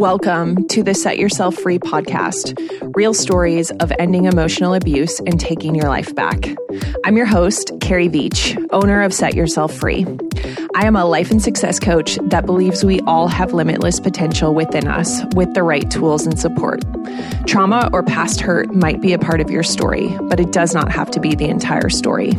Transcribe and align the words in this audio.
Welcome 0.00 0.66
to 0.68 0.82
the 0.82 0.94
Set 0.94 1.18
Yourself 1.18 1.54
Free 1.56 1.78
podcast 1.78 2.56
real 2.96 3.12
stories 3.12 3.70
of 3.70 3.92
ending 3.98 4.24
emotional 4.24 4.72
abuse 4.72 5.20
and 5.20 5.38
taking 5.38 5.74
your 5.74 5.90
life 5.90 6.14
back. 6.14 6.56
I'm 7.04 7.18
your 7.18 7.26
host, 7.26 7.70
Carrie 7.82 8.08
Veach, 8.08 8.56
owner 8.70 9.02
of 9.02 9.12
Set 9.12 9.34
Yourself 9.34 9.74
Free. 9.74 10.06
I 10.74 10.86
am 10.86 10.96
a 10.96 11.04
life 11.04 11.30
and 11.30 11.42
success 11.42 11.78
coach 11.78 12.16
that 12.30 12.46
believes 12.46 12.82
we 12.82 13.00
all 13.00 13.28
have 13.28 13.52
limitless 13.52 14.00
potential 14.00 14.54
within 14.54 14.88
us 14.88 15.20
with 15.34 15.52
the 15.52 15.62
right 15.62 15.90
tools 15.90 16.24
and 16.24 16.40
support. 16.40 16.82
Trauma 17.46 17.90
or 17.92 18.02
past 18.02 18.40
hurt 18.40 18.74
might 18.74 19.02
be 19.02 19.12
a 19.12 19.18
part 19.18 19.42
of 19.42 19.50
your 19.50 19.62
story, 19.62 20.08
but 20.22 20.40
it 20.40 20.50
does 20.50 20.72
not 20.72 20.90
have 20.90 21.10
to 21.10 21.20
be 21.20 21.34
the 21.34 21.50
entire 21.50 21.90
story. 21.90 22.32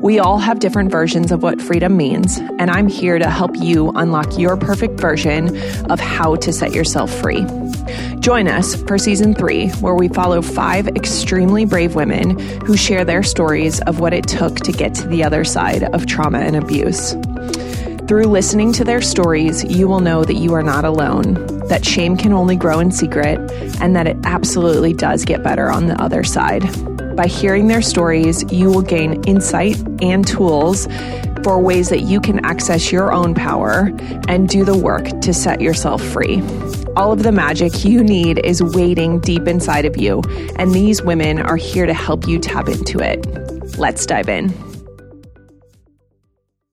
We 0.00 0.18
all 0.18 0.38
have 0.38 0.58
different 0.58 0.90
versions 0.90 1.30
of 1.30 1.42
what 1.42 1.60
freedom 1.60 1.96
means, 1.96 2.38
and 2.38 2.70
I'm 2.70 2.88
here 2.88 3.18
to 3.18 3.30
help 3.30 3.56
you 3.56 3.90
unlock 3.94 4.38
your 4.38 4.56
perfect 4.56 5.00
version 5.00 5.56
of 5.90 6.00
how 6.00 6.36
to 6.36 6.52
set 6.52 6.72
yourself 6.72 7.12
free. 7.12 7.46
Join 8.20 8.48
us 8.48 8.74
for 8.74 8.98
season 8.98 9.34
three, 9.34 9.68
where 9.80 9.94
we 9.94 10.08
follow 10.08 10.42
five 10.42 10.88
extremely 10.88 11.64
brave 11.64 11.94
women 11.94 12.38
who 12.60 12.76
share 12.76 13.04
their 13.04 13.22
stories 13.22 13.80
of 13.82 14.00
what 14.00 14.12
it 14.12 14.26
took 14.28 14.56
to 14.60 14.72
get 14.72 14.94
to 14.94 15.08
the 15.08 15.24
other 15.24 15.44
side 15.44 15.84
of 15.94 16.06
trauma 16.06 16.38
and 16.38 16.56
abuse. 16.56 17.16
Through 18.08 18.26
listening 18.26 18.72
to 18.74 18.84
their 18.84 19.00
stories, 19.00 19.64
you 19.64 19.88
will 19.88 20.00
know 20.00 20.24
that 20.24 20.34
you 20.34 20.52
are 20.54 20.62
not 20.62 20.84
alone, 20.84 21.34
that 21.68 21.84
shame 21.84 22.16
can 22.16 22.32
only 22.32 22.56
grow 22.56 22.78
in 22.78 22.90
secret, 22.90 23.38
and 23.80 23.96
that 23.96 24.06
it 24.06 24.16
absolutely 24.24 24.92
does 24.92 25.24
get 25.24 25.42
better 25.42 25.70
on 25.70 25.86
the 25.86 26.00
other 26.00 26.22
side. 26.22 26.62
By 27.14 27.26
hearing 27.26 27.68
their 27.68 27.82
stories, 27.82 28.44
you 28.50 28.70
will 28.70 28.82
gain 28.82 29.22
insight 29.24 29.76
and 30.00 30.26
tools 30.26 30.88
for 31.44 31.60
ways 31.60 31.88
that 31.90 32.00
you 32.00 32.20
can 32.20 32.44
access 32.44 32.90
your 32.90 33.12
own 33.12 33.34
power 33.34 33.90
and 34.28 34.48
do 34.48 34.64
the 34.64 34.76
work 34.76 35.08
to 35.20 35.34
set 35.34 35.60
yourself 35.60 36.02
free. 36.02 36.42
All 36.96 37.12
of 37.12 37.22
the 37.22 37.32
magic 37.32 37.84
you 37.84 38.02
need 38.02 38.38
is 38.44 38.62
waiting 38.62 39.20
deep 39.20 39.46
inside 39.46 39.84
of 39.84 39.96
you, 39.96 40.22
and 40.56 40.72
these 40.72 41.02
women 41.02 41.38
are 41.38 41.56
here 41.56 41.86
to 41.86 41.94
help 41.94 42.26
you 42.26 42.38
tap 42.38 42.68
into 42.68 42.98
it. 42.98 43.26
Let's 43.78 44.06
dive 44.06 44.28
in. 44.28 44.71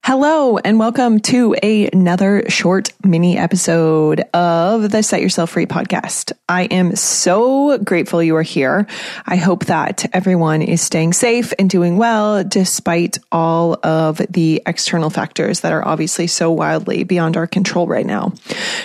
Hello 0.10 0.58
and 0.58 0.80
welcome 0.80 1.20
to 1.20 1.54
another 1.54 2.50
short 2.50 2.92
mini 3.04 3.38
episode 3.38 4.22
of 4.34 4.90
the 4.90 5.04
Set 5.04 5.22
Yourself 5.22 5.52
Free 5.52 5.68
podcast. 5.68 6.32
I 6.50 6.64
am 6.64 6.96
so 6.96 7.78
grateful 7.78 8.24
you 8.24 8.36
are 8.36 8.42
here. 8.42 8.88
I 9.28 9.36
hope 9.36 9.66
that 9.66 10.08
everyone 10.12 10.64
is 10.64 10.82
staying 10.82 11.14
safe 11.14 11.54
and 11.60 11.70
doing 11.70 11.98
well 11.98 12.44
despite 12.44 13.20
all 13.32 13.78
of 13.86 14.18
the 14.32 14.64
external 14.66 15.12
factors 15.12 15.60
that 15.60 15.74
are 15.74 15.88
obviously 15.88 16.26
so 16.26 16.52
wildly 16.52 17.04
beyond 17.04 17.38
our 17.38 17.46
control 17.46 17.86
right 17.86 18.08
now. 18.08 18.34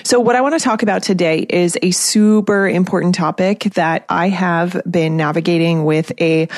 So 0.03 0.21
what 0.21 0.37
I 0.37 0.43
want 0.43 0.59
to 0.59 0.61
talk 0.63 0.83
about 0.83 1.03
today 1.03 1.47
is 1.49 1.79
a 1.81 1.93
super 1.93 2.69
important 2.69 3.15
topic 3.15 3.61
that 3.77 4.05
I 4.11 4.29
have 4.29 4.79
been 4.91 5.17
navigating 5.17 5.87
with 5.87 6.13
a 6.21 6.49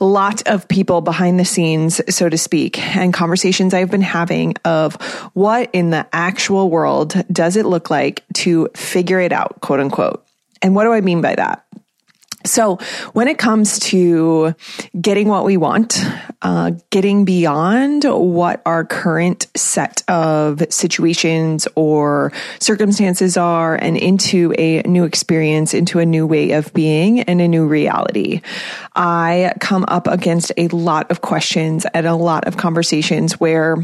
lot 0.00 0.48
of 0.48 0.66
people 0.66 1.02
behind 1.02 1.38
the 1.38 1.44
scenes, 1.44 2.00
so 2.08 2.30
to 2.30 2.38
speak, 2.38 2.78
and 2.96 3.12
conversations 3.12 3.74
I've 3.74 3.90
been 3.90 4.13
having 4.14 4.54
of 4.64 4.94
what 5.34 5.68
in 5.72 5.90
the 5.90 6.06
actual 6.12 6.70
world 6.70 7.14
does 7.32 7.56
it 7.56 7.66
look 7.66 7.90
like 7.90 8.22
to 8.32 8.68
figure 8.76 9.18
it 9.18 9.32
out, 9.32 9.60
quote 9.60 9.80
unquote. 9.80 10.24
And 10.62 10.72
what 10.72 10.84
do 10.84 10.92
I 10.92 11.00
mean 11.00 11.20
by 11.20 11.34
that? 11.34 11.63
So 12.44 12.76
when 13.14 13.26
it 13.28 13.38
comes 13.38 13.78
to 13.80 14.54
getting 15.00 15.28
what 15.28 15.46
we 15.46 15.56
want, 15.56 15.98
uh, 16.42 16.72
getting 16.90 17.24
beyond 17.24 18.04
what 18.04 18.60
our 18.66 18.84
current 18.84 19.46
set 19.56 20.02
of 20.08 20.62
situations 20.68 21.66
or 21.74 22.32
circumstances 22.60 23.38
are 23.38 23.74
and 23.74 23.96
into 23.96 24.52
a 24.58 24.82
new 24.82 25.04
experience, 25.04 25.72
into 25.72 26.00
a 26.00 26.06
new 26.06 26.26
way 26.26 26.52
of 26.52 26.72
being 26.74 27.20
and 27.20 27.40
a 27.40 27.48
new 27.48 27.66
reality, 27.66 28.42
I 28.94 29.54
come 29.60 29.86
up 29.88 30.06
against 30.06 30.52
a 30.58 30.68
lot 30.68 31.10
of 31.10 31.22
questions 31.22 31.86
and 31.94 32.06
a 32.06 32.14
lot 32.14 32.46
of 32.46 32.58
conversations 32.58 33.40
where 33.40 33.76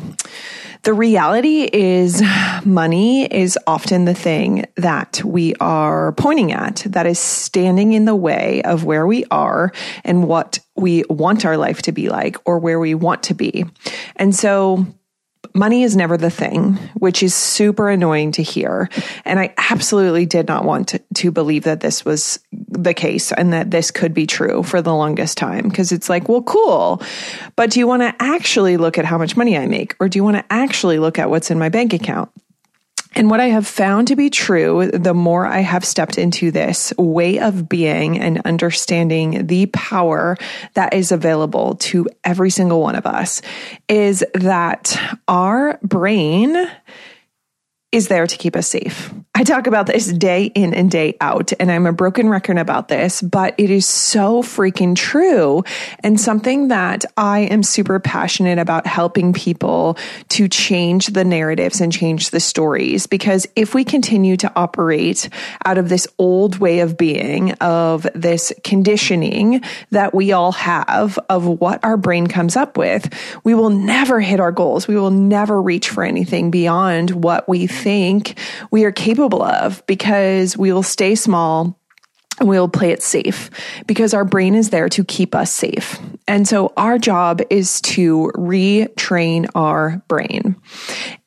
the 0.82 0.94
reality 0.94 1.68
is 1.72 2.22
money 2.64 3.26
is 3.26 3.58
often 3.66 4.04
the 4.06 4.14
thing 4.14 4.66
that 4.76 5.22
we 5.24 5.54
are 5.56 6.12
pointing 6.12 6.52
at 6.52 6.76
that 6.86 7.06
is 7.06 7.18
standing 7.18 7.92
in 7.92 8.06
the 8.06 8.14
way 8.14 8.62
of 8.62 8.84
where 8.84 9.06
we 9.06 9.24
are 9.30 9.72
and 10.04 10.26
what 10.26 10.58
we 10.76 11.04
want 11.10 11.44
our 11.44 11.56
life 11.56 11.82
to 11.82 11.92
be 11.92 12.08
like 12.08 12.36
or 12.46 12.58
where 12.58 12.80
we 12.80 12.94
want 12.94 13.22
to 13.24 13.34
be. 13.34 13.64
And 14.16 14.34
so 14.34 14.86
money 15.54 15.82
is 15.82 15.96
never 15.96 16.16
the 16.16 16.30
thing, 16.30 16.74
which 16.94 17.22
is 17.22 17.34
super 17.34 17.88
annoying 17.88 18.32
to 18.32 18.42
hear. 18.42 18.88
And 19.24 19.38
I 19.38 19.54
absolutely 19.56 20.26
did 20.26 20.48
not 20.48 20.64
want 20.64 20.88
to, 20.88 21.02
to 21.14 21.30
believe 21.30 21.64
that 21.64 21.80
this 21.80 22.04
was 22.04 22.40
the 22.52 22.94
case 22.94 23.32
and 23.32 23.52
that 23.52 23.70
this 23.70 23.90
could 23.90 24.14
be 24.14 24.26
true 24.26 24.62
for 24.62 24.80
the 24.82 24.94
longest 24.94 25.38
time 25.38 25.68
because 25.68 25.92
it's 25.92 26.08
like, 26.08 26.28
well, 26.28 26.42
cool. 26.42 27.02
But 27.56 27.70
do 27.70 27.80
you 27.80 27.86
want 27.86 28.02
to 28.02 28.14
actually 28.18 28.76
look 28.76 28.98
at 28.98 29.04
how 29.04 29.18
much 29.18 29.36
money 29.36 29.56
I 29.56 29.66
make 29.66 29.94
or 30.00 30.08
do 30.08 30.18
you 30.18 30.24
want 30.24 30.36
to 30.36 30.44
actually 30.50 30.98
look 30.98 31.18
at 31.18 31.30
what's 31.30 31.50
in 31.50 31.58
my 31.58 31.68
bank 31.68 31.92
account? 31.92 32.30
And 33.20 33.28
what 33.28 33.38
I 33.38 33.48
have 33.48 33.66
found 33.66 34.08
to 34.08 34.16
be 34.16 34.30
true, 34.30 34.90
the 34.92 35.12
more 35.12 35.44
I 35.44 35.58
have 35.58 35.84
stepped 35.84 36.16
into 36.16 36.50
this 36.50 36.90
way 36.96 37.38
of 37.38 37.68
being 37.68 38.18
and 38.18 38.40
understanding 38.46 39.46
the 39.46 39.66
power 39.66 40.38
that 40.72 40.94
is 40.94 41.12
available 41.12 41.74
to 41.74 42.08
every 42.24 42.48
single 42.48 42.80
one 42.80 42.94
of 42.94 43.04
us, 43.04 43.42
is 43.90 44.24
that 44.32 44.98
our 45.28 45.78
brain 45.82 46.66
is 47.92 48.08
there 48.08 48.26
to 48.26 48.36
keep 48.36 48.56
us 48.56 48.68
safe. 48.68 49.12
I 49.34 49.42
talk 49.42 49.66
about 49.66 49.86
this 49.86 50.06
day 50.12 50.44
in 50.46 50.74
and 50.74 50.90
day 50.90 51.16
out, 51.20 51.52
and 51.58 51.72
I'm 51.72 51.86
a 51.86 51.92
broken 51.92 52.28
record 52.28 52.58
about 52.58 52.88
this, 52.88 53.22
but 53.22 53.54
it 53.58 53.70
is 53.70 53.86
so 53.86 54.42
freaking 54.42 54.94
true 54.94 55.64
and 56.00 56.20
something 56.20 56.68
that 56.68 57.04
I 57.16 57.40
am 57.40 57.62
super 57.62 57.98
passionate 58.00 58.58
about 58.58 58.86
helping 58.86 59.32
people 59.32 59.96
to 60.30 60.46
change 60.46 61.06
the 61.06 61.24
narratives 61.24 61.80
and 61.80 61.92
change 61.92 62.30
the 62.30 62.40
stories. 62.40 63.06
Because 63.06 63.46
if 63.56 63.74
we 63.74 63.82
continue 63.82 64.36
to 64.36 64.52
operate 64.56 65.28
out 65.64 65.78
of 65.78 65.88
this 65.88 66.06
old 66.18 66.58
way 66.58 66.80
of 66.80 66.98
being, 66.98 67.52
of 67.54 68.06
this 68.14 68.52
conditioning 68.62 69.62
that 69.90 70.12
we 70.12 70.32
all 70.32 70.52
have 70.52 71.18
of 71.30 71.46
what 71.46 71.82
our 71.82 71.96
brain 71.96 72.26
comes 72.26 72.56
up 72.56 72.76
with, 72.76 73.12
we 73.42 73.54
will 73.54 73.70
never 73.70 74.20
hit 74.20 74.38
our 74.38 74.52
goals. 74.52 74.86
We 74.86 74.96
will 74.96 75.10
never 75.10 75.62
reach 75.62 75.88
for 75.88 76.04
anything 76.04 76.50
beyond 76.50 77.10
what 77.10 77.48
we 77.48 77.66
think 77.80 78.38
we 78.70 78.84
are 78.84 78.92
capable 78.92 79.42
of 79.42 79.84
because 79.86 80.56
we 80.56 80.72
will 80.72 80.82
stay 80.82 81.14
small 81.14 81.78
and 82.38 82.48
we'll 82.48 82.68
play 82.68 82.90
it 82.90 83.02
safe 83.02 83.50
because 83.86 84.14
our 84.14 84.24
brain 84.24 84.54
is 84.54 84.70
there 84.70 84.88
to 84.88 85.04
keep 85.04 85.34
us 85.34 85.52
safe. 85.52 85.98
And 86.26 86.48
so 86.48 86.72
our 86.76 86.98
job 86.98 87.42
is 87.50 87.80
to 87.82 88.32
retrain 88.34 89.48
our 89.54 90.02
brain. 90.08 90.56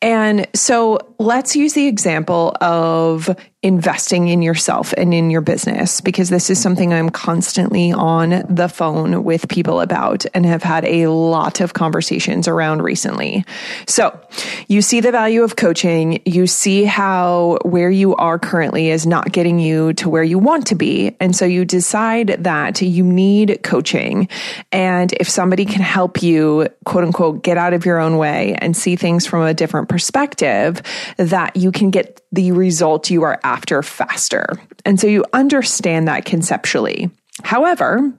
And 0.02 0.47
so 0.56 1.12
let's 1.23 1.56
use 1.56 1.73
the 1.73 1.88
example 1.88 2.56
of 2.61 3.35
investing 3.63 4.28
in 4.28 4.41
yourself 4.41 4.94
and 4.97 5.13
in 5.13 5.31
your 5.31 5.39
business 5.39 6.01
because 6.01 6.29
this 6.29 6.50
is 6.50 6.61
something 6.61 6.94
I'm 6.94 7.09
constantly 7.09 7.94
on 7.94 8.44
the 8.50 8.67
phone 8.67 9.23
with 9.23 9.47
people 9.47 9.79
about 9.79 10.25
and 10.34 10.45
have 10.45 10.61
had 10.61 10.84
a 10.84 11.07
lot 11.07 11.61
of 11.61 11.73
conversations 11.73 12.50
around 12.50 12.81
recently. 12.81 13.45
So 13.88 14.19
you 14.67 14.81
see 14.81 15.00
the 15.00 15.13
value 15.13 15.44
of 15.44 15.56
coaching. 15.56 16.22
You 16.25 16.45
see 16.45 16.84
how 16.84 17.57
where 17.63 17.90
you 17.90 18.17
are 18.17 18.38
currently 18.38 18.90
is 18.90 19.07
not 19.07 19.31
getting 19.31 19.59
you 19.59 19.94
to 19.94 20.09
where 20.09 20.23
you 20.23 20.38
want 20.38 20.67
to 20.67 20.75
be. 20.75 21.16
And 21.22 21.34
so 21.34 21.45
you 21.45 21.63
decide 21.63 22.44
that 22.44 22.81
you 22.81 23.05
need 23.05 23.61
coaching. 23.63 24.28
And 24.73 25.13
if 25.13 25.29
somebody 25.29 25.63
can 25.63 25.81
help 25.81 26.22
you, 26.22 26.67
quote 26.84 27.05
unquote, 27.05 27.44
get 27.44 27.57
out 27.57 27.72
of 27.72 27.85
your 27.85 28.00
own 28.00 28.17
way 28.17 28.55
and 28.57 28.75
see 28.75 28.97
things 28.97 29.25
from 29.25 29.44
a 29.44 29.53
different 29.53 29.88
perspective, 29.88 30.81
that 31.18 31.56
you 31.56 31.72
can 31.72 31.90
get 31.90 32.22
the 32.32 32.52
result 32.52 33.09
you 33.09 33.23
are 33.23 33.40
after 33.43 33.84
faster. 33.84 34.47
And 34.85 34.99
so 34.99 35.08
you 35.08 35.26
understand 35.34 36.08
that 36.08 36.26
conceptually. 36.26 37.09
However, 37.43 38.14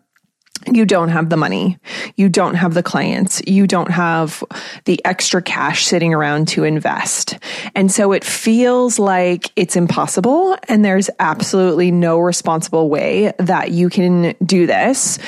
you 0.67 0.87
don't 0.87 1.11
have 1.11 1.29
the 1.29 1.37
money. 1.37 1.79
You 2.17 2.29
don't 2.29 2.55
have 2.55 2.75
the 2.75 2.83
clients. 2.83 3.43
You 3.47 3.67
don't 3.67 3.91
have 3.91 4.43
the 4.85 5.05
extra 5.05 5.43
cash 5.43 5.85
sitting 5.85 6.15
around 6.15 6.49
to 6.49 6.65
invest. 6.65 7.39
And 7.75 7.93
so 7.93 8.13
it 8.13 8.25
feels 8.25 8.99
like 8.99 9.51
it's 9.57 9.77
impossible. 9.77 10.57
And 10.69 10.85
there's 10.85 11.11
absolutely 11.19 11.91
no 11.91 12.19
responsible 12.19 12.89
way 12.89 13.33
that 13.39 13.73
you 13.73 13.91
can 13.91 14.35
do 14.45 14.67
this 14.67 15.19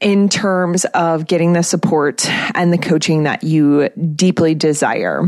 in 0.00 0.28
terms 0.28 0.84
of 0.86 1.26
getting 1.26 1.52
the 1.52 1.62
support 1.62 2.28
and 2.54 2.72
the 2.72 2.78
coaching 2.78 3.24
that 3.24 3.44
you 3.44 3.88
deeply 3.90 4.54
desire. 4.54 5.22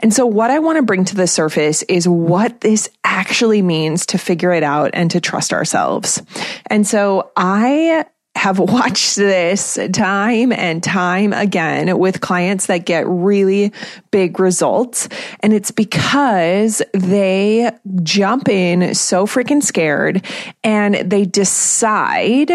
And 0.00 0.14
so 0.14 0.24
what 0.24 0.50
I 0.50 0.60
want 0.60 0.76
to 0.76 0.82
bring 0.82 1.04
to 1.06 1.14
the 1.14 1.26
surface 1.26 1.82
is 1.82 2.08
what 2.08 2.60
this 2.60 2.88
actually 3.02 3.60
means 3.60 4.06
to 4.06 4.18
figure 4.18 4.52
it 4.52 4.62
out 4.62 4.90
and 4.94 5.10
to 5.10 5.20
trust 5.20 5.52
ourselves. 5.52 6.22
And 6.66 6.86
so 6.86 7.32
I 7.36 8.06
have 8.36 8.58
watched 8.58 9.16
this 9.16 9.78
time 9.92 10.52
and 10.52 10.82
time 10.82 11.32
again 11.32 11.98
with 11.98 12.20
clients 12.20 12.66
that 12.66 12.84
get 12.84 13.06
really 13.06 13.72
big 14.10 14.38
results. 14.38 15.08
And 15.40 15.52
it's 15.52 15.70
because 15.70 16.82
they 16.92 17.70
jump 18.02 18.48
in 18.48 18.94
so 18.94 19.26
freaking 19.26 19.62
scared 19.62 20.24
and 20.62 20.96
they 20.96 21.24
decide, 21.24 22.50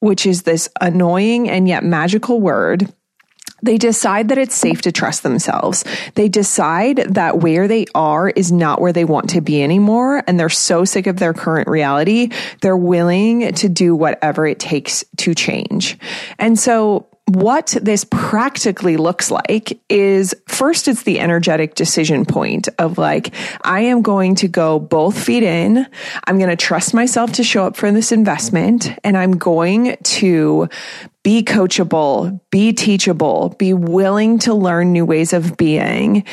which 0.00 0.26
is 0.26 0.42
this 0.42 0.68
annoying 0.80 1.48
and 1.48 1.68
yet 1.68 1.84
magical 1.84 2.40
word 2.40 2.92
they 3.62 3.76
decide 3.76 4.28
that 4.28 4.38
it's 4.38 4.54
safe 4.54 4.82
to 4.82 4.92
trust 4.92 5.22
themselves. 5.22 5.84
They 6.14 6.28
decide 6.28 6.96
that 7.14 7.38
where 7.38 7.68
they 7.68 7.86
are 7.94 8.30
is 8.30 8.52
not 8.52 8.80
where 8.80 8.92
they 8.92 9.04
want 9.04 9.30
to 9.30 9.40
be 9.40 9.62
anymore. 9.62 10.22
And 10.26 10.38
they're 10.38 10.48
so 10.48 10.84
sick 10.84 11.06
of 11.06 11.18
their 11.18 11.34
current 11.34 11.68
reality. 11.68 12.30
They're 12.60 12.76
willing 12.76 13.52
to 13.54 13.68
do 13.68 13.94
whatever 13.94 14.46
it 14.46 14.58
takes 14.58 15.04
to 15.18 15.34
change. 15.34 15.98
And 16.38 16.58
so 16.58 17.09
what 17.34 17.76
this 17.80 18.04
practically 18.04 18.96
looks 18.96 19.30
like 19.30 19.78
is 19.88 20.34
first, 20.48 20.88
it's 20.88 21.04
the 21.04 21.20
energetic 21.20 21.74
decision 21.74 22.24
point 22.24 22.68
of 22.78 22.98
like, 22.98 23.32
I 23.62 23.82
am 23.82 24.02
going 24.02 24.34
to 24.36 24.48
go 24.48 24.78
both 24.78 25.22
feet 25.22 25.42
in. 25.42 25.86
I'm 26.24 26.38
going 26.38 26.50
to 26.50 26.56
trust 26.56 26.92
myself 26.92 27.32
to 27.32 27.44
show 27.44 27.66
up 27.66 27.76
for 27.76 27.92
this 27.92 28.10
investment 28.10 28.90
and 29.04 29.16
I'm 29.16 29.38
going 29.38 29.96
to 30.02 30.68
be 31.22 31.42
coachable, 31.42 32.40
be 32.50 32.72
teachable, 32.72 33.50
be 33.58 33.74
willing 33.74 34.38
to 34.40 34.54
learn 34.54 34.92
new 34.92 35.04
ways 35.04 35.32
of 35.32 35.56
being 35.56 36.24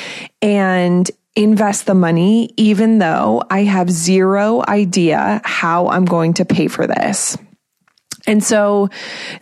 and 0.41 1.09
invest 1.35 1.85
the 1.85 1.93
money, 1.93 2.49
even 2.57 2.97
though 2.97 3.43
I 3.49 3.63
have 3.63 3.91
zero 3.91 4.63
idea 4.67 5.41
how 5.43 5.87
I'm 5.89 6.05
going 6.05 6.33
to 6.35 6.45
pay 6.45 6.67
for 6.67 6.87
this. 6.87 7.37
And 8.27 8.43
so 8.43 8.89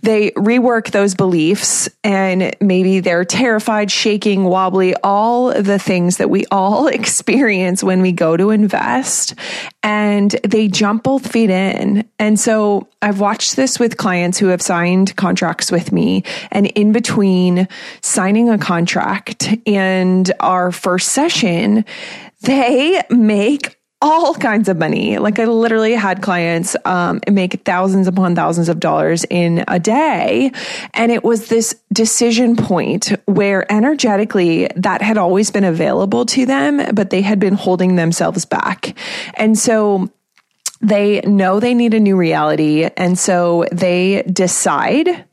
they 0.02 0.30
rework 0.32 0.92
those 0.92 1.16
beliefs 1.16 1.90
and 2.04 2.56
maybe 2.62 3.00
they're 3.00 3.26
terrified, 3.26 3.92
shaking, 3.92 4.44
wobbly, 4.44 4.96
all 5.04 5.60
the 5.60 5.80
things 5.80 6.18
that 6.18 6.30
we 6.30 6.46
all 6.52 6.88
experience 6.96 7.84
when 7.84 8.02
we 8.02 8.12
go 8.12 8.38
to 8.38 8.52
invest 8.52 9.34
and 9.82 10.32
they 10.44 10.68
jump 10.68 11.04
both 11.04 11.32
feet 11.32 11.50
in. 11.50 12.08
And 12.20 12.40
so 12.40 12.88
I've 13.02 13.20
watched 13.20 13.56
this 13.56 13.80
with 13.80 13.98
clients 13.98 14.38
who 14.38 14.48
have 14.48 14.62
signed 14.62 15.16
contracts 15.16 15.72
with 15.72 15.92
me 15.92 16.24
and 16.52 16.68
in 16.68 16.92
between 16.92 17.68
signing 18.02 18.50
a 18.50 18.58
contract 18.58 19.50
and 19.66 20.32
our 20.40 20.72
first 20.72 21.10
session, 21.10 21.86
they 22.42 23.02
make 23.10 23.78
all 24.02 24.36
kinds 24.36 24.70
of 24.70 24.78
money. 24.78 25.18
Like 25.18 25.40
I 25.40 25.46
literally 25.46 25.94
had 25.94 26.22
clients 26.22 26.76
um, 26.86 27.22
make 27.30 27.64
thousands 27.66 28.08
upon 28.08 28.36
thousands 28.36 28.70
of 28.70 28.80
dollars 28.80 29.26
in 29.30 29.64
a 29.68 29.80
day. 29.80 30.52
And 30.94 31.12
it 31.12 31.24
was 31.24 31.48
this 31.48 31.76
decision 31.94 32.56
point 32.56 33.14
where 33.26 33.72
energetically 33.72 34.68
that 34.76 35.02
had 35.02 35.18
always 35.18 35.50
been 35.50 35.64
available 35.64 36.26
to 36.28 36.46
them, 36.46 36.94
but 36.94 37.10
they 37.10 37.22
had 37.22 37.40
been 37.40 37.56
holding 37.56 37.96
themselves 37.96 38.46
back. 38.46 38.98
And 39.36 39.58
so 39.58 40.10
they 40.82 41.22
know 41.22 41.60
they 41.60 41.74
need 41.74 41.94
a 41.94 42.00
new 42.00 42.18
reality. 42.18 42.88
And 42.98 43.18
so 43.18 43.66
they 43.72 44.24
decide 44.24 45.26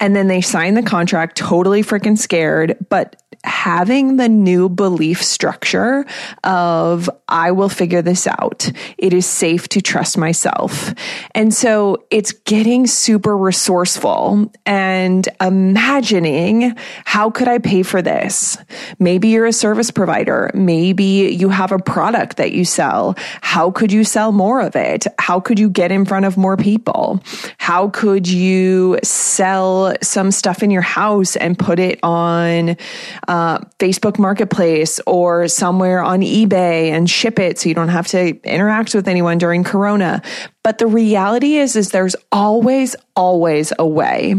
and 0.00 0.14
then 0.14 0.28
they 0.28 0.40
sign 0.40 0.74
the 0.74 0.82
contract 0.82 1.36
totally 1.36 1.82
freaking 1.82 2.18
scared, 2.18 2.76
but 2.88 3.22
having 3.44 4.16
the 4.16 4.28
new 4.28 4.68
belief 4.68 5.22
structure 5.22 6.04
of 6.44 7.08
I 7.28 7.52
will 7.52 7.68
figure 7.68 8.02
this 8.02 8.26
out. 8.26 8.70
It 8.96 9.12
is 9.12 9.26
safe 9.26 9.68
to 9.68 9.80
trust 9.80 10.18
myself. 10.18 10.92
And 11.34 11.52
so 11.52 12.04
it's 12.10 12.32
getting 12.32 12.86
super 12.86 13.36
resourceful 13.36 14.50
and 14.66 15.28
imagining 15.40 16.74
how 17.04 17.30
could 17.30 17.48
I 17.48 17.58
pay 17.58 17.82
for 17.82 18.02
this? 18.02 18.58
Maybe 18.98 19.28
you're 19.28 19.46
a 19.46 19.52
service 19.52 19.90
provider. 19.90 20.50
Maybe 20.54 21.36
you 21.38 21.48
have 21.50 21.70
a 21.70 21.78
product 21.78 22.38
that 22.38 22.52
you 22.52 22.64
sell. 22.64 23.14
How 23.40 23.70
could 23.70 23.92
you 23.92 24.04
sell 24.04 24.32
more 24.32 24.60
of 24.60 24.74
it? 24.74 25.06
How 25.18 25.38
could 25.38 25.58
you 25.58 25.70
get 25.70 25.92
in 25.92 26.04
front 26.04 26.26
of 26.26 26.36
more 26.36 26.56
people? 26.56 27.22
How 27.58 27.88
could 27.88 28.26
you 28.26 28.98
sell 29.02 29.94
some 30.02 30.30
stuff 30.32 30.62
in 30.62 30.70
your 30.70 30.82
house 30.82 31.36
and 31.36 31.58
put 31.58 31.78
it 31.78 32.00
on 32.02 32.76
uh, 33.26 33.58
Facebook 33.78 34.18
Marketplace 34.18 35.00
or 35.06 35.48
somewhere 35.48 36.02
on 36.02 36.20
eBay 36.20 36.90
and 36.90 37.08
ship 37.08 37.38
it 37.38 37.58
so 37.58 37.68
you 37.68 37.74
don't 37.74 37.88
have 37.88 38.06
to 38.08 38.40
interact 38.42 38.94
with 38.94 39.08
anyone 39.08 39.38
during 39.38 39.64
Corona. 39.64 40.22
But 40.62 40.78
the 40.78 40.86
reality 40.86 41.56
is, 41.56 41.76
is 41.76 41.90
there's 41.90 42.16
always, 42.30 42.94
always 43.16 43.72
a 43.78 43.86
way. 43.86 44.34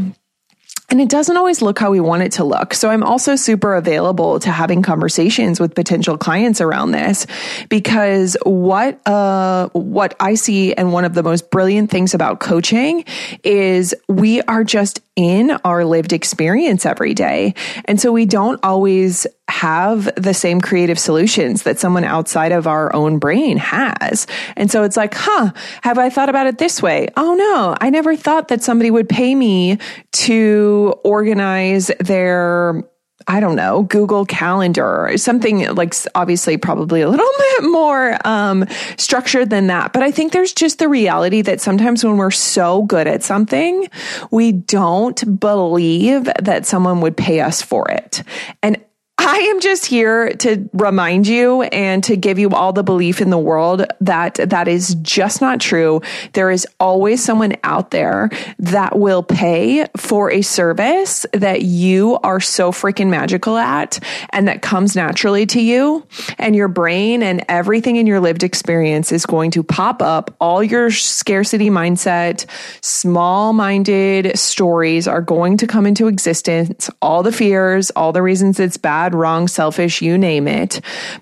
And 0.90 1.00
it 1.00 1.10
doesn't 1.10 1.38
always 1.38 1.62
look 1.62 1.78
how 1.78 1.92
we 1.92 2.00
want 2.00 2.24
it 2.24 2.32
to 2.34 2.44
look. 2.44 2.74
So 2.74 2.90
I'm 2.90 3.04
also 3.04 3.36
super 3.36 3.76
available 3.76 4.40
to 4.40 4.52
having 4.52 4.82
conversations 4.82 5.60
with 5.60 5.76
potential 5.76 6.18
clients 6.18 6.62
around 6.62 6.92
this 6.92 7.28
because 7.70 8.36
what, 8.44 9.06
uh, 9.08 9.70
what 9.74 10.16
I 10.20 10.34
see 10.34 10.74
and 10.74 10.92
one 10.92 11.06
of 11.06 11.14
the 11.14 11.24
most 11.24 11.52
brilliant 11.52 11.92
things 11.92 12.14
about 12.14 12.40
coaching 12.40 13.06
is 13.44 13.94
we 14.08 14.42
are 14.44 14.64
just 14.64 15.02
in 15.16 15.52
our 15.64 15.86
lived 15.86 16.14
experience 16.14 16.86
every 16.86 17.14
day. 17.14 17.54
And 17.86 18.00
so 18.00 18.12
we 18.12 18.26
don't 18.26 18.60
always 18.64 19.28
have 19.50 20.14
the 20.16 20.34
same 20.34 20.62
creative 20.62 21.00
solutions 21.00 21.64
that 21.64 21.80
someone 21.80 22.04
outside 22.04 22.52
of 22.52 22.68
our 22.68 22.94
own 22.96 23.20
brain 23.20 23.58
has. 23.58 24.28
And 24.56 24.72
so 24.72 24.84
it's 24.84 24.98
like, 24.98 25.14
huh, 25.16 25.52
have 25.82 25.98
I 25.98 26.10
thought 26.10 26.30
about 26.30 26.48
it 26.48 26.58
this 26.58 26.82
way? 26.82 27.10
Oh 27.18 27.34
no, 27.34 27.76
I 27.82 27.90
never 27.90 28.16
thought 28.16 28.50
that 28.50 28.64
somebody 28.64 28.92
would 28.92 29.10
pay 29.10 29.36
me 29.36 29.78
to 30.12 30.96
organize 31.04 31.92
their 32.00 32.84
I 33.28 33.40
don't 33.42 33.56
know, 33.56 33.84
Google 33.84 34.26
Calendar 34.26 35.06
or 35.06 35.18
something 35.20 35.76
like 35.76 35.94
obviously 36.16 36.58
probably 36.58 37.02
a 37.02 37.10
little 37.10 37.30
bit 37.38 37.64
more 37.70 38.18
um, 38.26 38.66
structured 38.98 39.52
than 39.52 39.68
that. 39.68 39.94
But 39.94 40.02
I 40.02 40.10
think 40.10 40.32
there's 40.32 40.52
just 40.52 40.80
the 40.80 40.90
reality 40.90 41.44
that 41.44 41.62
sometimes 41.62 42.04
when 42.04 42.18
we're 42.18 42.32
so 42.32 42.84
good 42.84 43.06
at 43.06 43.22
something, 43.22 43.88
we 44.32 44.52
don't 44.52 45.40
believe 45.40 46.28
that 46.42 46.66
someone 46.66 47.02
would 47.02 47.16
pay 47.16 47.42
us 47.42 47.62
for 47.62 47.92
it. 47.92 48.24
And 48.64 48.84
I 49.22 49.36
am 49.52 49.60
just 49.60 49.86
here 49.86 50.30
to 50.30 50.70
remind 50.72 51.28
you 51.28 51.64
and 51.64 52.02
to 52.06 52.16
give 52.16 52.40
you 52.40 52.52
all 52.52 52.72
the 52.72 52.84
belief 52.84 53.20
in 53.20 53.32
the 53.32 53.38
world 53.38 53.86
that 54.00 54.36
that 54.36 54.70
is 54.70 54.96
just 55.02 55.42
not 55.42 55.60
true. 55.60 56.02
There 56.32 56.50
is 56.50 56.66
always 56.80 57.22
someone 57.22 57.58
out 57.66 57.92
there 57.92 58.30
that 58.60 58.98
will 58.98 59.22
pay 59.22 59.88
for 59.98 60.32
a 60.32 60.42
service 60.42 61.26
that 61.34 61.64
you 61.64 62.18
are 62.24 62.40
so 62.40 62.72
freaking 62.72 63.10
magical 63.10 63.58
at 63.58 64.00
and 64.30 64.48
that 64.48 64.62
comes 64.62 64.96
naturally 64.96 65.46
to 65.48 65.60
you 65.60 66.08
and 66.38 66.56
your 66.56 66.70
brain 66.70 67.22
and 67.22 67.44
everything 67.50 67.98
in 67.98 68.08
your 68.08 68.22
lived 68.22 68.44
experience 68.44 69.12
is 69.12 69.26
going 69.26 69.52
to 69.52 69.64
pop 69.64 70.02
up. 70.02 70.34
All 70.40 70.64
your 70.64 70.92
scarcity 70.92 71.70
mindset, 71.70 72.46
small 72.82 73.52
minded 73.52 74.40
stories 74.40 75.10
are 75.10 75.22
going 75.22 75.58
to 75.58 75.68
come 75.68 75.86
into 75.86 76.08
existence. 76.08 76.90
All 77.02 77.22
the 77.22 77.34
fears, 77.34 77.92
all 77.92 78.14
the 78.14 78.22
reasons 78.22 78.62
it's 78.62 78.78
bad 78.78 79.09
bad, 79.10 79.18
wrong, 79.18 79.48
selfish, 79.48 80.02
you 80.02 80.18
name 80.18 80.48
it. 80.48 80.82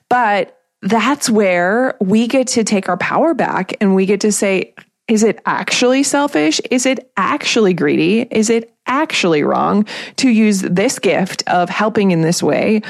But 0.10 0.60
that's 0.82 1.30
where 1.30 1.96
we 2.00 2.28
get 2.28 2.48
to 2.48 2.64
take 2.64 2.90
our 2.90 2.98
power 2.98 3.34
back 3.34 3.76
and 3.82 3.96
we 3.96 4.06
get 4.06 4.22
to 4.22 4.32
say, 4.32 4.74
is 5.08 5.24
it 5.24 5.40
actually 5.46 6.04
selfish? 6.04 6.60
Is 6.70 6.86
it 6.86 7.12
actually 7.16 7.74
greedy? 7.74 8.22
Is 8.30 8.50
it 8.50 8.74
actually 8.86 9.44
wrong 9.44 9.86
to 10.18 10.30
use 10.30 10.62
this 10.62 11.00
gift 11.00 11.44
of 11.48 11.70
helping 11.70 12.12
in 12.12 12.22
this 12.22 12.44
way 12.44 12.82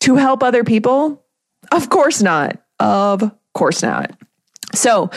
to 0.00 0.16
help 0.16 0.42
other 0.42 0.64
people? 0.64 1.22
Of 1.70 1.90
course 1.90 2.22
not. 2.22 2.58
Of 2.78 3.30
course 3.54 3.82
not. 3.82 4.12
So, 4.72 5.10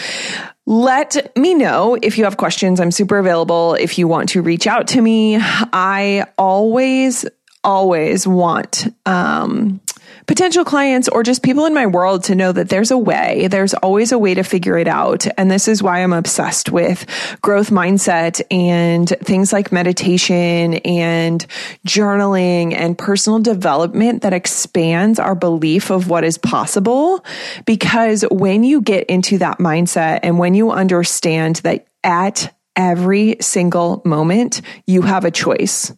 let 0.65 1.37
me 1.37 1.53
know 1.53 1.97
if 2.01 2.17
you 2.17 2.23
have 2.23 2.37
questions. 2.37 2.79
I'm 2.79 2.89
super 2.89 3.19
available 3.19 3.75
if 3.75 3.97
you 3.97 4.07
want 4.07 4.29
to 4.29 4.41
reach 4.41 4.65
out 4.65 4.87
to 4.89 5.01
me. 5.01 5.37
I 5.39 6.25
always 6.37 7.25
always 7.63 8.27
want 8.27 8.93
um, 9.05 9.79
potential 10.27 10.63
clients 10.63 11.07
or 11.09 11.23
just 11.23 11.43
people 11.43 11.65
in 11.65 11.73
my 11.73 11.85
world 11.85 12.23
to 12.25 12.35
know 12.35 12.51
that 12.51 12.69
there's 12.69 12.91
a 12.91 12.97
way. 12.97 13.47
There's 13.47 13.73
always 13.73 14.11
a 14.11 14.17
way 14.17 14.33
to 14.33 14.43
figure 14.43 14.77
it 14.77 14.87
out. 14.87 15.25
And 15.37 15.49
this 15.49 15.67
is 15.67 15.83
why 15.83 16.03
I'm 16.03 16.13
obsessed 16.13 16.71
with 16.71 17.05
growth 17.41 17.69
mindset 17.69 18.41
and 18.51 19.07
things 19.07 19.51
like 19.53 19.71
meditation 19.71 20.75
and 20.75 21.45
journaling 21.87 22.73
and 22.73 22.97
personal 22.97 23.39
development 23.39 24.21
that 24.21 24.33
expands 24.33 25.19
our 25.19 25.35
belief 25.35 25.89
of 25.89 26.09
what 26.09 26.23
is 26.23 26.37
possible. 26.37 27.23
Because 27.65 28.23
when 28.31 28.63
you 28.63 28.81
get 28.81 29.07
into 29.07 29.37
that 29.39 29.59
mindset 29.59 30.21
and 30.23 30.39
when 30.39 30.53
you 30.53 30.71
understand 30.71 31.57
that 31.57 31.87
at 32.03 32.53
every 32.75 33.37
single 33.39 34.01
moment, 34.03 34.61
you 34.87 35.03
have 35.03 35.25
a 35.25 35.31
choice. 35.31 35.93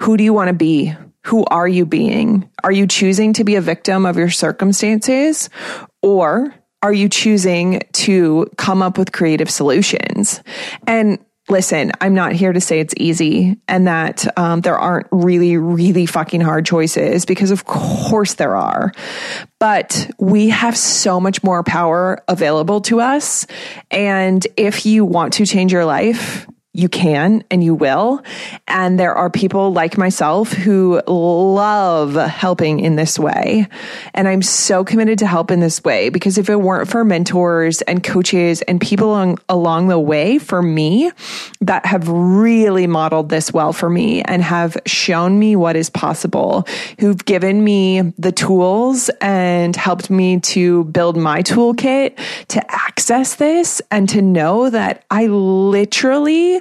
Who 0.00 0.16
do 0.16 0.24
you 0.24 0.32
want 0.32 0.48
to 0.48 0.54
be? 0.54 0.94
Who 1.28 1.44
are 1.44 1.68
you 1.68 1.84
being? 1.84 2.48
Are 2.64 2.72
you 2.72 2.86
choosing 2.86 3.34
to 3.34 3.44
be 3.44 3.56
a 3.56 3.60
victim 3.60 4.06
of 4.06 4.16
your 4.16 4.30
circumstances 4.30 5.50
or 6.00 6.54
are 6.82 6.92
you 6.92 7.10
choosing 7.10 7.82
to 7.92 8.50
come 8.56 8.80
up 8.80 8.96
with 8.96 9.12
creative 9.12 9.50
solutions? 9.50 10.42
And 10.86 11.18
listen, 11.50 11.92
I'm 12.00 12.14
not 12.14 12.32
here 12.32 12.54
to 12.54 12.62
say 12.62 12.80
it's 12.80 12.94
easy 12.96 13.58
and 13.68 13.86
that 13.86 14.26
um, 14.38 14.62
there 14.62 14.78
aren't 14.78 15.08
really, 15.10 15.58
really 15.58 16.06
fucking 16.06 16.40
hard 16.40 16.64
choices 16.64 17.26
because 17.26 17.50
of 17.50 17.66
course 17.66 18.34
there 18.34 18.56
are. 18.56 18.92
But 19.58 20.10
we 20.18 20.48
have 20.48 20.78
so 20.78 21.20
much 21.20 21.42
more 21.42 21.62
power 21.62 22.24
available 22.26 22.80
to 22.82 23.02
us. 23.02 23.46
And 23.90 24.46
if 24.56 24.86
you 24.86 25.04
want 25.04 25.34
to 25.34 25.44
change 25.44 25.72
your 25.72 25.84
life, 25.84 26.46
you 26.78 26.88
can 26.88 27.42
and 27.50 27.64
you 27.64 27.74
will. 27.74 28.22
And 28.68 29.00
there 29.00 29.12
are 29.12 29.28
people 29.28 29.72
like 29.72 29.98
myself 29.98 30.52
who 30.52 31.02
love 31.08 32.14
helping 32.14 32.78
in 32.78 32.94
this 32.94 33.18
way. 33.18 33.66
And 34.14 34.28
I'm 34.28 34.42
so 34.42 34.84
committed 34.84 35.18
to 35.18 35.26
help 35.26 35.50
in 35.50 35.58
this 35.58 35.82
way 35.82 36.08
because 36.08 36.38
if 36.38 36.48
it 36.48 36.60
weren't 36.60 36.88
for 36.88 37.02
mentors 37.02 37.82
and 37.82 38.04
coaches 38.04 38.62
and 38.62 38.80
people 38.80 39.08
along, 39.08 39.38
along 39.48 39.88
the 39.88 39.98
way 39.98 40.38
for 40.38 40.62
me 40.62 41.10
that 41.60 41.84
have 41.84 42.08
really 42.08 42.86
modeled 42.86 43.28
this 43.28 43.52
well 43.52 43.72
for 43.72 43.90
me 43.90 44.22
and 44.22 44.40
have 44.40 44.76
shown 44.86 45.36
me 45.36 45.56
what 45.56 45.74
is 45.74 45.90
possible, 45.90 46.64
who've 47.00 47.24
given 47.24 47.64
me 47.64 48.02
the 48.18 48.30
tools 48.30 49.10
and 49.20 49.74
helped 49.74 50.10
me 50.10 50.38
to 50.40 50.84
build 50.84 51.16
my 51.16 51.42
toolkit 51.42 52.16
to 52.46 52.64
access 52.72 53.34
this 53.34 53.82
and 53.90 54.08
to 54.10 54.22
know 54.22 54.70
that 54.70 55.04
I 55.10 55.26
literally 55.26 56.60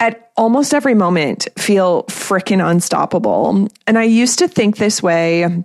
at 0.00 0.30
almost 0.36 0.72
every 0.74 0.94
moment 0.94 1.48
feel 1.58 2.04
freaking 2.04 2.64
unstoppable. 2.64 3.68
And 3.86 3.98
I 3.98 4.04
used 4.04 4.38
to 4.38 4.48
think 4.48 4.76
this 4.76 5.02
way 5.02 5.64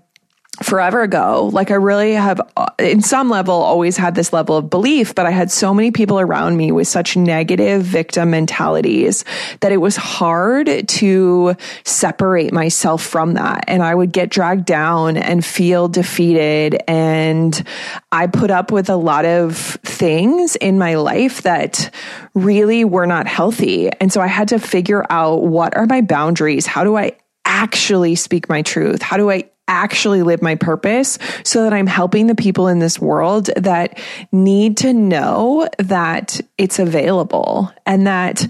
forever 0.61 1.01
ago. 1.01 1.49
Like 1.51 1.71
I 1.71 1.75
really 1.75 2.13
have, 2.13 2.39
uh, 2.55 2.67
in 2.77 3.01
some 3.01 3.29
level, 3.29 3.55
always 3.55 3.97
had 3.97 4.13
this 4.13 4.31
level 4.31 4.57
of 4.57 4.69
belief, 4.69 5.15
but 5.15 5.25
I 5.25 5.31
had 5.31 5.49
so 5.49 5.73
many 5.73 5.89
people 5.89 6.19
around 6.19 6.57
me 6.57 6.71
with 6.71 6.87
such 6.87 7.17
negative 7.17 7.81
victim 7.81 8.29
mentalities 8.29 9.25
that 9.61 9.71
it 9.71 9.77
was 9.77 9.95
hard 9.95 10.87
to 10.87 11.55
separate 11.85 12.53
myself 12.53 13.01
from 13.01 13.33
that. 13.33 13.65
And 13.67 13.81
I 13.81 13.95
would 13.95 14.11
get 14.11 14.29
dragged 14.29 14.65
down 14.65 15.17
and 15.17 15.43
feel 15.43 15.87
defeated. 15.87 16.83
And 16.87 17.63
I 18.11 18.27
put 18.27 18.51
up 18.51 18.71
with 18.71 18.91
a 18.91 18.95
lot 18.95 19.25
of 19.25 19.57
things 19.57 20.55
in 20.57 20.77
my 20.77 20.95
life 20.95 21.41
that 21.41 21.93
really 22.35 22.85
were 22.85 23.07
not 23.07 23.25
healthy. 23.25 23.89
And 23.99 24.13
so 24.13 24.21
I 24.21 24.27
had 24.27 24.49
to 24.49 24.59
figure 24.59 25.03
out 25.09 25.43
what 25.43 25.75
are 25.75 25.87
my 25.87 26.01
boundaries? 26.01 26.67
How 26.67 26.83
do 26.83 26.95
I 26.95 27.13
actually 27.43 28.15
speak 28.15 28.49
my 28.49 28.61
truth? 28.61 29.01
How 29.01 29.17
do 29.17 29.31
I 29.31 29.49
actually 29.67 30.23
live 30.23 30.41
my 30.41 30.55
purpose 30.55 31.17
so 31.43 31.63
that 31.63 31.73
I'm 31.73 31.87
helping 31.87 32.27
the 32.27 32.35
people 32.35 32.67
in 32.67 32.79
this 32.79 32.99
world 32.99 33.49
that 33.55 33.97
need 34.31 34.77
to 34.77 34.93
know 34.93 35.67
that 35.77 36.41
it's 36.57 36.79
available 36.79 37.71
and 37.85 38.07
that 38.07 38.45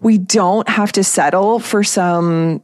we 0.00 0.18
don't 0.18 0.68
have 0.68 0.92
to 0.92 1.04
settle 1.04 1.60
for 1.60 1.82
some 1.82 2.62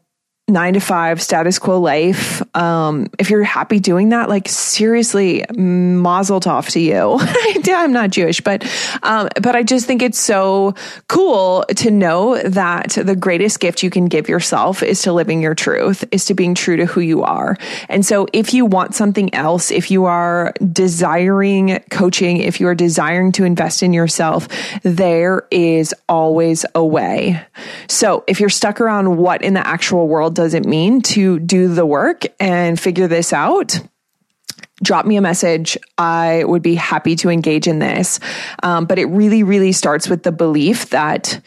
nine 0.49 0.75
to 0.75 0.81
five 0.81 1.21
status 1.21 1.59
quo 1.59 1.81
life. 1.81 2.43
Um, 2.57 3.11
if 3.19 3.29
you're 3.29 3.43
happy 3.43 3.81
doing 3.81 4.09
that, 4.09 4.31
like 4.31 4.49
seriously, 4.49 5.45
mazel 5.55 6.41
tov 6.41 6.69
to 6.71 6.81
you. 6.81 7.19
I'm 7.77 7.93
not 7.93 8.11
Jewish, 8.11 8.41
but, 8.41 8.65
um, 9.03 9.29
but 9.43 9.55
I 9.55 9.63
just 9.63 9.87
think 9.87 10.01
it's 10.01 10.19
so 10.19 10.75
cool 11.07 11.65
to 11.77 11.91
know 11.91 12.41
that 12.43 12.93
the 12.93 13.15
greatest 13.15 13.61
gift 13.61 13.83
you 13.83 13.91
can 13.91 14.07
give 14.07 14.29
yourself 14.29 14.83
is 14.83 15.03
to 15.03 15.13
living 15.13 15.43
your 15.43 15.55
truth, 15.55 16.05
is 16.11 16.25
to 16.27 16.35
being 16.35 16.55
true 16.55 16.79
to 16.79 16.87
who 16.87 17.01
you 17.01 17.23
are. 17.23 17.59
And 17.91 18.05
so 18.05 18.27
if 18.33 18.55
you 18.55 18.65
want 18.65 18.95
something 18.95 19.35
else, 19.35 19.71
if 19.71 19.91
you 19.91 20.07
are 20.07 20.55
desiring 20.73 21.79
coaching, 21.91 22.39
if 22.39 22.59
you 22.59 22.69
are 22.69 22.75
desiring 22.75 23.33
to 23.33 23.45
invest 23.45 23.83
in 23.83 23.93
yourself, 23.93 24.49
there 24.83 25.47
is 25.51 25.95
always 26.09 26.65
a 26.75 26.85
way. 26.85 27.45
So 27.89 28.25
if 28.27 28.41
you're 28.41 28.49
stuck 28.49 28.81
around 28.81 29.19
what 29.19 29.43
in 29.43 29.53
the 29.53 29.67
actual 29.67 30.09
world 30.09 30.35
does 30.35 30.55
it 30.55 30.65
mean 30.65 31.03
to 31.03 31.39
do 31.39 31.69
the 31.69 31.85
work 31.85 32.25
and 32.47 32.79
figure 32.79 33.09
this 33.09 33.33
out? 33.33 33.81
drop 34.83 35.07
me 35.07 35.17
a 35.17 35.23
message. 35.23 35.79
I 35.97 36.45
would 36.45 36.63
be 36.63 36.75
happy 36.75 37.17
to 37.17 37.31
engage 37.31 37.67
in 37.67 37.79
this. 37.79 38.21
Um, 38.63 38.85
but 38.85 38.99
it 38.99 39.07
really, 39.07 39.43
really 39.43 39.73
starts 39.73 40.09
with 40.09 40.23
the 40.23 40.33
belief 40.33 40.91
that, 40.91 41.41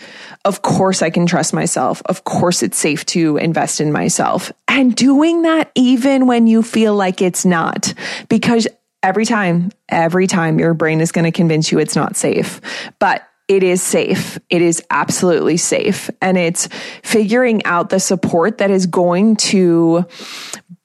of 0.45 0.63
course, 0.63 1.01
I 1.03 1.11
can 1.11 1.27
trust 1.27 1.53
myself. 1.53 2.01
Of 2.07 2.23
course, 2.23 2.63
it's 2.63 2.77
safe 2.77 3.05
to 3.07 3.37
invest 3.37 3.81
in 3.81 3.91
myself. 3.91 4.51
And 4.67 4.95
doing 4.95 5.43
that 5.43 5.71
even 5.75 6.25
when 6.25 6.47
you 6.47 6.63
feel 6.63 6.95
like 6.95 7.21
it's 7.21 7.45
not, 7.45 7.93
because 8.29 8.67
every 9.03 9.25
time, 9.25 9.71
every 9.89 10.25
time 10.25 10.57
your 10.57 10.73
brain 10.73 10.99
is 10.99 11.11
going 11.11 11.25
to 11.25 11.31
convince 11.31 11.71
you 11.71 11.77
it's 11.77 11.95
not 11.95 12.15
safe. 12.15 12.61
But 12.97 13.28
it 13.49 13.63
is 13.63 13.81
safe. 13.81 14.39
It 14.49 14.61
is 14.61 14.81
absolutely 14.91 15.57
safe. 15.57 16.09
And 16.21 16.37
it's 16.37 16.69
figuring 17.03 17.65
out 17.65 17.89
the 17.89 17.99
support 17.99 18.59
that 18.59 18.69
is 18.69 18.85
going 18.85 19.35
to 19.37 20.05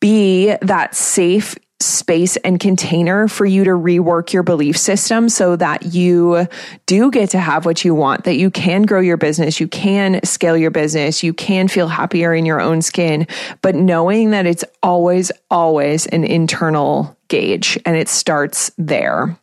be 0.00 0.56
that 0.62 0.94
safe 0.94 1.56
space 1.80 2.36
and 2.38 2.58
container 2.58 3.28
for 3.28 3.44
you 3.44 3.64
to 3.64 3.70
rework 3.70 4.32
your 4.32 4.42
belief 4.42 4.78
system 4.78 5.28
so 5.28 5.56
that 5.56 5.94
you 5.94 6.46
do 6.86 7.10
get 7.10 7.30
to 7.30 7.38
have 7.38 7.66
what 7.66 7.84
you 7.84 7.94
want, 7.94 8.24
that 8.24 8.36
you 8.36 8.50
can 8.50 8.82
grow 8.82 9.00
your 9.00 9.18
business, 9.18 9.60
you 9.60 9.68
can 9.68 10.20
scale 10.24 10.56
your 10.56 10.70
business, 10.70 11.22
you 11.22 11.34
can 11.34 11.68
feel 11.68 11.88
happier 11.88 12.32
in 12.32 12.46
your 12.46 12.60
own 12.60 12.80
skin, 12.80 13.26
but 13.60 13.74
knowing 13.74 14.30
that 14.30 14.46
it's 14.46 14.64
always, 14.82 15.30
always 15.50 16.06
an 16.06 16.24
internal 16.24 17.14
gauge 17.28 17.78
and 17.84 17.96
it 17.96 18.08
starts 18.08 18.70
there. 18.78 19.38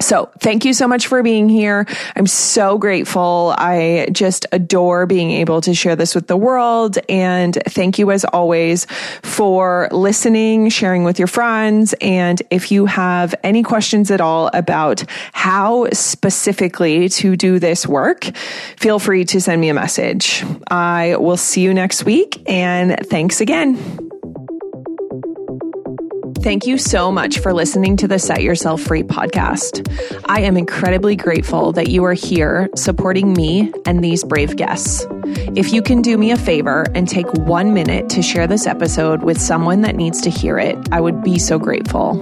So 0.00 0.30
thank 0.40 0.64
you 0.64 0.72
so 0.72 0.88
much 0.88 1.06
for 1.06 1.22
being 1.22 1.48
here. 1.48 1.86
I'm 2.16 2.26
so 2.26 2.78
grateful. 2.78 3.54
I 3.56 4.08
just 4.10 4.44
adore 4.50 5.06
being 5.06 5.30
able 5.30 5.60
to 5.62 5.74
share 5.74 5.94
this 5.94 6.16
with 6.16 6.26
the 6.26 6.36
world. 6.36 6.98
And 7.08 7.56
thank 7.68 7.98
you 7.98 8.10
as 8.10 8.24
always 8.24 8.86
for 9.22 9.88
listening, 9.92 10.68
sharing 10.70 11.04
with 11.04 11.18
your 11.18 11.28
friends. 11.28 11.94
And 12.00 12.42
if 12.50 12.72
you 12.72 12.86
have 12.86 13.36
any 13.44 13.62
questions 13.62 14.10
at 14.10 14.20
all 14.20 14.50
about 14.52 15.04
how 15.32 15.88
specifically 15.92 17.08
to 17.10 17.36
do 17.36 17.60
this 17.60 17.86
work, 17.86 18.24
feel 18.76 18.98
free 18.98 19.24
to 19.26 19.40
send 19.40 19.60
me 19.60 19.68
a 19.68 19.74
message. 19.74 20.44
I 20.68 21.16
will 21.16 21.36
see 21.36 21.60
you 21.60 21.72
next 21.72 22.04
week 22.04 22.42
and 22.46 22.98
thanks 23.06 23.40
again. 23.40 24.03
Thank 26.44 26.66
you 26.66 26.76
so 26.76 27.10
much 27.10 27.38
for 27.38 27.54
listening 27.54 27.96
to 27.96 28.06
the 28.06 28.18
Set 28.18 28.42
Yourself 28.42 28.82
Free 28.82 29.02
podcast. 29.02 29.80
I 30.26 30.42
am 30.42 30.58
incredibly 30.58 31.16
grateful 31.16 31.72
that 31.72 31.88
you 31.88 32.04
are 32.04 32.12
here 32.12 32.68
supporting 32.76 33.32
me 33.32 33.72
and 33.86 34.04
these 34.04 34.22
brave 34.22 34.54
guests. 34.54 35.06
If 35.56 35.72
you 35.72 35.80
can 35.80 36.02
do 36.02 36.18
me 36.18 36.32
a 36.32 36.36
favor 36.36 36.84
and 36.94 37.08
take 37.08 37.32
one 37.32 37.72
minute 37.72 38.10
to 38.10 38.20
share 38.20 38.46
this 38.46 38.66
episode 38.66 39.22
with 39.22 39.40
someone 39.40 39.80
that 39.80 39.96
needs 39.96 40.20
to 40.20 40.28
hear 40.28 40.58
it, 40.58 40.76
I 40.92 41.00
would 41.00 41.22
be 41.22 41.38
so 41.38 41.58
grateful. 41.58 42.12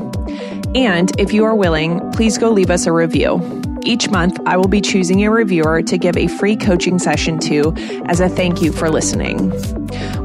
And 0.76 1.10
if 1.18 1.32
you 1.32 1.42
are 1.42 1.56
willing, 1.56 2.12
please 2.12 2.38
go 2.38 2.48
leave 2.48 2.70
us 2.70 2.86
a 2.86 2.92
review. 2.92 3.40
Each 3.84 4.08
month, 4.10 4.38
I 4.46 4.56
will 4.56 4.68
be 4.68 4.80
choosing 4.80 5.24
a 5.24 5.30
reviewer 5.30 5.82
to 5.82 5.98
give 5.98 6.16
a 6.16 6.28
free 6.28 6.56
coaching 6.56 6.98
session 7.00 7.38
to 7.40 7.74
as 8.06 8.20
a 8.20 8.28
thank 8.28 8.62
you 8.62 8.72
for 8.72 8.88
listening. 8.88 9.50